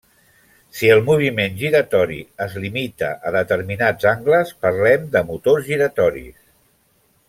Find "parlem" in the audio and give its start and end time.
4.67-5.09